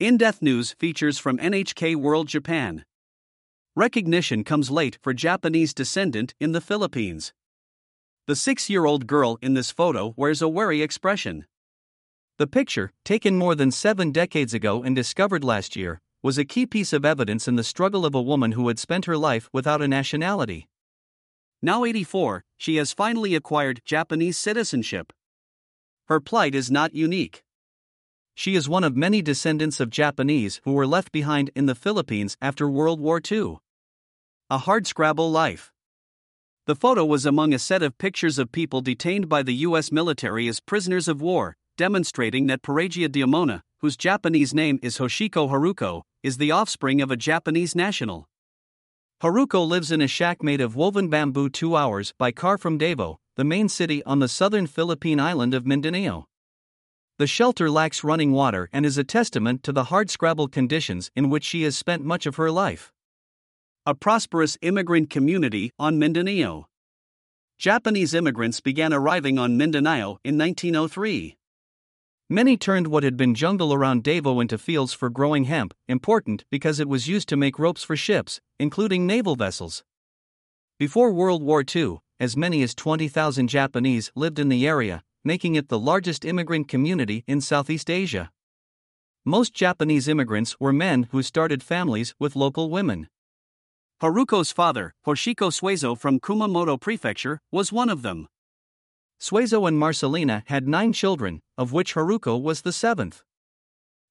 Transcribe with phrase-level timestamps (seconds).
[0.00, 2.86] In Depth News features from NHK World Japan.
[3.76, 7.34] Recognition comes late for Japanese descendant in the Philippines.
[8.26, 11.44] The six year old girl in this photo wears a wary expression.
[12.38, 16.64] The picture, taken more than seven decades ago and discovered last year, was a key
[16.64, 19.82] piece of evidence in the struggle of a woman who had spent her life without
[19.82, 20.66] a nationality.
[21.60, 25.12] Now 84, she has finally acquired Japanese citizenship.
[26.08, 27.44] Her plight is not unique.
[28.34, 32.36] She is one of many descendants of Japanese who were left behind in the Philippines
[32.40, 33.58] after World War II.
[34.48, 35.72] A hardscrabble life.
[36.66, 39.90] The photo was among a set of pictures of people detained by the U.S.
[39.90, 46.02] military as prisoners of war, demonstrating that Pelagia Diamona, whose Japanese name is Hoshiko Haruko,
[46.22, 48.28] is the offspring of a Japanese national.
[49.22, 53.18] Haruko lives in a shack made of woven bamboo two hours by car from Davao,
[53.36, 56.26] the main city on the southern Philippine island of Mindanao.
[57.20, 61.44] The shelter lacks running water and is a testament to the hardscrabble conditions in which
[61.44, 62.94] she has spent much of her life.
[63.84, 66.64] A prosperous immigrant community on Mindanao.
[67.58, 71.36] Japanese immigrants began arriving on Mindanao in 1903.
[72.30, 76.80] Many turned what had been jungle around Davao into fields for growing hemp, important because
[76.80, 79.84] it was used to make ropes for ships, including naval vessels.
[80.78, 85.68] Before World War II, as many as 20,000 Japanese lived in the area, making it
[85.68, 88.30] the largest immigrant community in Southeast Asia.
[89.24, 93.08] Most Japanese immigrants were men who started families with local women.
[94.00, 98.28] Haruko's father, Hoshiko Suezo from Kumamoto Prefecture, was one of them.
[99.18, 103.22] Suezo and Marcelina had nine children, of which Haruko was the seventh.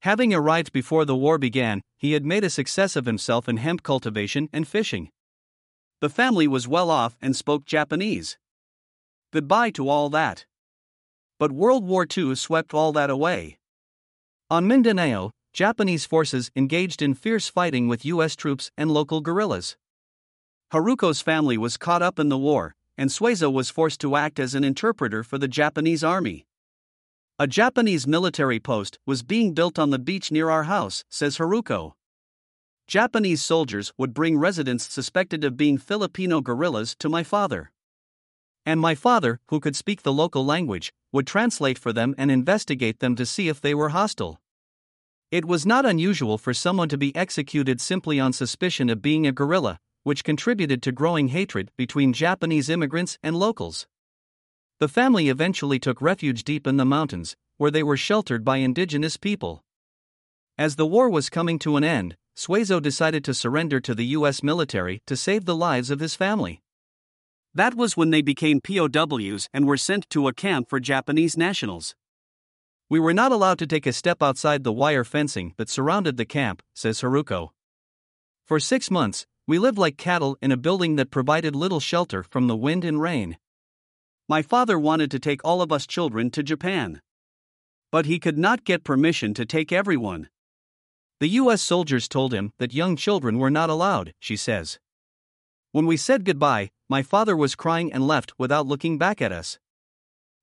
[0.00, 3.82] Having arrived before the war began, he had made a success of himself in hemp
[3.82, 5.10] cultivation and fishing.
[6.00, 8.38] The family was well off and spoke Japanese.
[9.32, 10.46] Goodbye to all that.
[11.44, 13.58] But World War II swept all that away.
[14.48, 18.34] On Mindanao, Japanese forces engaged in fierce fighting with U.S.
[18.34, 19.76] troops and local guerrillas.
[20.72, 24.54] Haruko's family was caught up in the war, and Suezo was forced to act as
[24.54, 26.46] an interpreter for the Japanese army.
[27.38, 31.92] A Japanese military post was being built on the beach near our house, says Haruko.
[32.86, 37.70] Japanese soldiers would bring residents suspected of being Filipino guerrillas to my father.
[38.66, 43.00] And my father, who could speak the local language, would translate for them and investigate
[43.00, 44.40] them to see if they were hostile.
[45.30, 49.32] It was not unusual for someone to be executed simply on suspicion of being a
[49.32, 53.86] guerrilla, which contributed to growing hatred between Japanese immigrants and locals.
[54.80, 59.16] The family eventually took refuge deep in the mountains, where they were sheltered by indigenous
[59.16, 59.62] people.
[60.58, 64.42] As the war was coming to an end, Suezo decided to surrender to the U.S.
[64.42, 66.63] military to save the lives of his family.
[67.56, 71.94] That was when they became POWs and were sent to a camp for Japanese nationals.
[72.90, 76.24] We were not allowed to take a step outside the wire fencing that surrounded the
[76.24, 77.50] camp, says Haruko.
[78.44, 82.48] For six months, we lived like cattle in a building that provided little shelter from
[82.48, 83.38] the wind and rain.
[84.28, 87.00] My father wanted to take all of us children to Japan.
[87.92, 90.28] But he could not get permission to take everyone.
[91.20, 91.62] The U.S.
[91.62, 94.80] soldiers told him that young children were not allowed, she says.
[95.72, 99.58] When we said goodbye, my father was crying and left without looking back at us.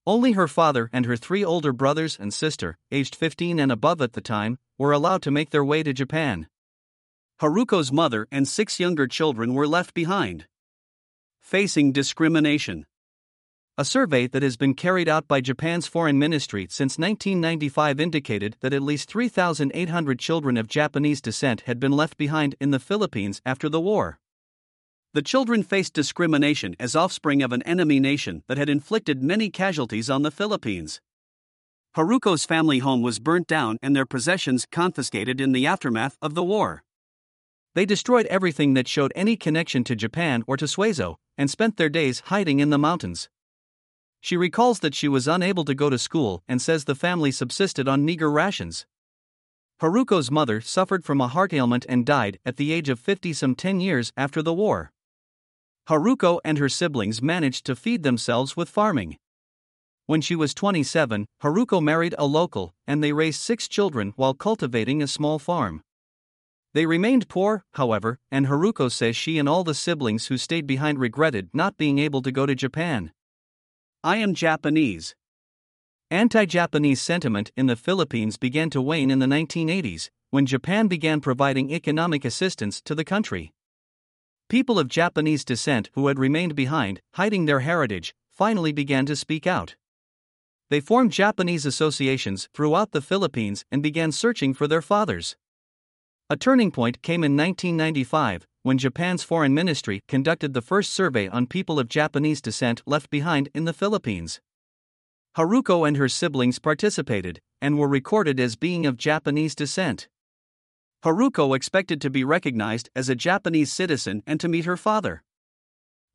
[0.05, 4.11] Only her father and her three older brothers and sister, aged 15 and above at
[4.11, 6.47] the time, were allowed to make their way to Japan.
[7.39, 10.45] Haruko's mother and six younger children were left behind.
[11.39, 12.85] Facing discrimination.
[13.77, 18.73] A survey that has been carried out by Japan's foreign ministry since 1995 indicated that
[18.73, 23.69] at least 3,800 children of Japanese descent had been left behind in the Philippines after
[23.69, 24.19] the war.
[25.13, 30.09] The children faced discrimination as offspring of an enemy nation that had inflicted many casualties
[30.09, 31.01] on the Philippines.
[31.97, 36.43] Haruko's family home was burnt down and their possessions confiscated in the aftermath of the
[36.43, 36.83] war.
[37.75, 41.89] They destroyed everything that showed any connection to Japan or to Suezo, and spent their
[41.89, 43.27] days hiding in the mountains.
[44.21, 47.85] She recalls that she was unable to go to school and says the family subsisted
[47.85, 48.85] on meager rations.
[49.81, 53.55] Haruko's mother suffered from a heart ailment and died at the age of 50 some
[53.55, 54.93] 10 years after the war.
[55.89, 59.17] Haruko and her siblings managed to feed themselves with farming.
[60.05, 65.01] When she was 27, Haruko married a local, and they raised six children while cultivating
[65.01, 65.83] a small farm.
[66.73, 70.99] They remained poor, however, and Haruko says she and all the siblings who stayed behind
[70.99, 73.11] regretted not being able to go to Japan.
[74.03, 75.15] I am Japanese.
[76.09, 81.21] Anti Japanese sentiment in the Philippines began to wane in the 1980s, when Japan began
[81.21, 83.53] providing economic assistance to the country.
[84.51, 89.47] People of Japanese descent who had remained behind, hiding their heritage, finally began to speak
[89.47, 89.75] out.
[90.69, 95.37] they formed Japanese associations throughout the Philippines and began searching for their fathers.
[96.29, 101.47] A turning point came in 1995 when Japan's foreign ministry conducted the first survey on
[101.47, 104.41] people of Japanese descent left behind in the Philippines.
[105.37, 110.09] Haruko and her siblings participated and were recorded as being of Japanese descent.
[111.03, 115.23] Haruko expected to be recognized as a Japanese citizen and to meet her father.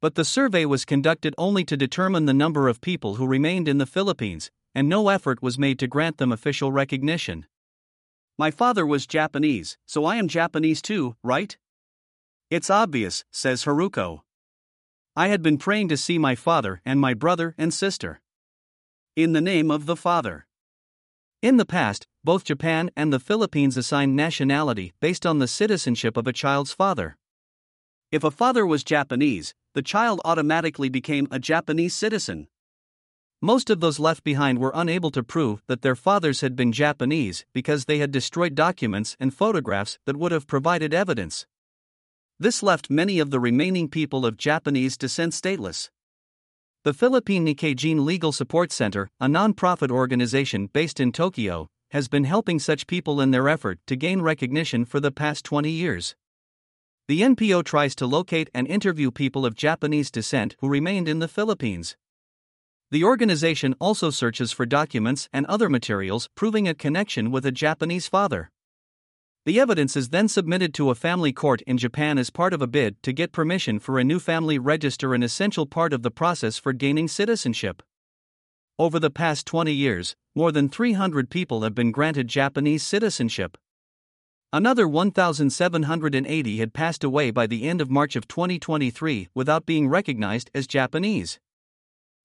[0.00, 3.78] But the survey was conducted only to determine the number of people who remained in
[3.78, 7.46] the Philippines, and no effort was made to grant them official recognition.
[8.38, 11.56] My father was Japanese, so I am Japanese too, right?
[12.50, 14.20] It's obvious, says Haruko.
[15.16, 18.20] I had been praying to see my father and my brother and sister.
[19.16, 20.46] In the name of the Father.
[21.40, 26.26] In the past, both Japan and the Philippines assigned nationality based on the citizenship of
[26.26, 27.16] a child's father.
[28.10, 32.48] If a father was Japanese, the child automatically became a Japanese citizen.
[33.40, 37.46] Most of those left behind were unable to prove that their fathers had been Japanese
[37.52, 41.46] because they had destroyed documents and photographs that would have provided evidence.
[42.40, 45.90] This left many of the remaining people of Japanese descent stateless.
[46.82, 52.58] The Philippine Nikkei Legal Support Center, a non-profit organization based in Tokyo, has been helping
[52.58, 56.14] such people in their effort to gain recognition for the past 20 years.
[57.08, 61.28] The NPO tries to locate and interview people of Japanese descent who remained in the
[61.28, 61.96] Philippines.
[62.90, 68.08] The organization also searches for documents and other materials proving a connection with a Japanese
[68.08, 68.50] father.
[69.44, 72.66] The evidence is then submitted to a family court in Japan as part of a
[72.66, 76.58] bid to get permission for a new family register, an essential part of the process
[76.58, 77.80] for gaining citizenship.
[78.76, 83.56] Over the past 20 years, more than 300 people have been granted Japanese citizenship.
[84.52, 90.50] Another 1,780 had passed away by the end of March of 2023 without being recognized
[90.54, 91.40] as Japanese.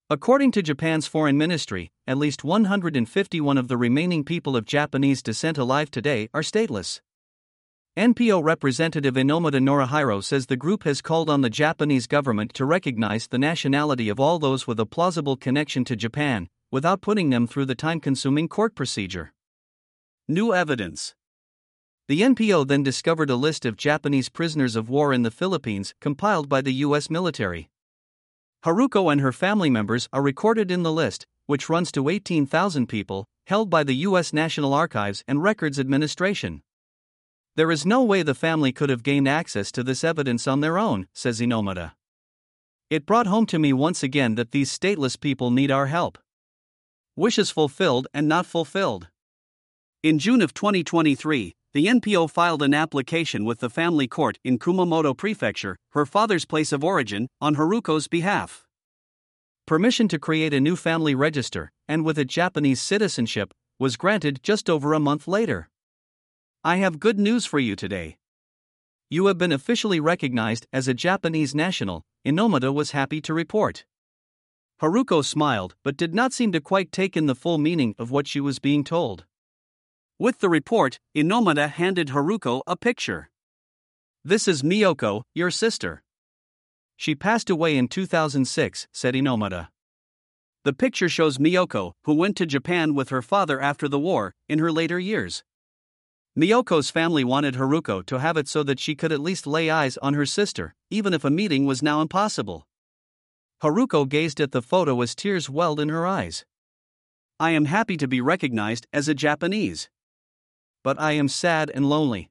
[0.10, 5.58] According to Japan's foreign ministry, at least 151 of the remaining people of Japanese descent
[5.58, 7.00] alive today are stateless.
[7.98, 13.28] NPO representative Inomata Norihiro says the group has called on the Japanese government to recognize
[13.28, 17.66] the nationality of all those with a plausible connection to Japan, without putting them through
[17.66, 19.34] the time consuming court procedure.
[20.28, 21.14] New evidence.
[22.08, 26.50] The NPO then discovered a list of Japanese prisoners of war in the Philippines compiled
[26.50, 27.10] by the U.S.
[27.10, 27.70] military.
[28.64, 33.28] Haruko and her family members are recorded in the list, which runs to 18,000 people,
[33.48, 34.32] held by the U.S.
[34.32, 36.62] National Archives and Records Administration.
[37.56, 40.78] There is no way the family could have gained access to this evidence on their
[40.78, 41.94] own, says Inomata.
[42.90, 46.18] It brought home to me once again that these stateless people need our help.
[47.22, 49.10] Wishes fulfilled and not fulfilled.
[50.02, 55.16] In June of 2023, the NPO filed an application with the family court in Kumamoto
[55.16, 58.66] Prefecture, her father's place of origin, on Haruko's behalf.
[59.68, 64.68] Permission to create a new family register, and with a Japanese citizenship, was granted just
[64.68, 65.70] over a month later.
[66.64, 68.18] I have good news for you today.
[69.12, 73.86] You have been officially recognized as a Japanese national, Inomata was happy to report.
[74.82, 78.28] Haruko smiled but did not seem to quite take in the full meaning of what
[78.28, 79.26] she was being told.
[80.18, 83.30] With the report, Inomata handed Haruko a picture.
[84.26, 86.02] This is Miyoko, your sister.
[86.98, 89.68] She passed away in 2006, said Inomata.
[90.64, 94.58] The picture shows Miyoko, who went to Japan with her father after the war, in
[94.58, 95.44] her later years.
[96.38, 99.98] Miyoko's family wanted Haruko to have it so that she could at least lay eyes
[99.98, 102.68] on her sister, even if a meeting was now impossible.
[103.64, 106.46] Haruko gazed at the photo as tears welled in her eyes.
[107.40, 109.90] I am happy to be recognized as a Japanese
[110.84, 112.30] but I am sad and lonely.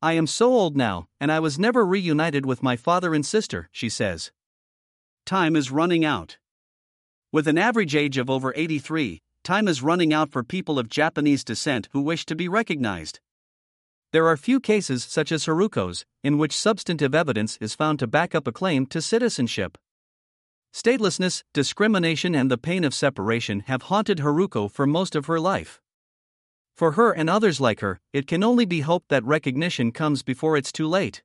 [0.00, 3.68] I am so old now, and I was never reunited with my father and sister,
[3.72, 4.30] she says.
[5.26, 6.38] Time is running out.
[7.32, 11.44] With an average age of over 83, time is running out for people of Japanese
[11.44, 13.20] descent who wish to be recognized.
[14.12, 18.34] There are few cases such as Haruko's, in which substantive evidence is found to back
[18.34, 19.76] up a claim to citizenship.
[20.72, 25.80] Statelessness, discrimination, and the pain of separation have haunted Haruko for most of her life.
[26.76, 30.56] For her and others like her, it can only be hoped that recognition comes before
[30.56, 31.22] it's too late.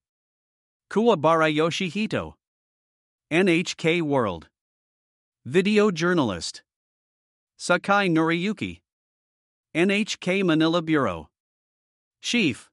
[0.90, 2.34] Kuwabara Yoshihito.
[3.32, 4.50] NHK World.
[5.46, 6.64] Video journalist.
[7.58, 8.82] Sakai Noriyuki.
[9.76, 11.30] NHK Manila Bureau.
[12.22, 12.72] Chief.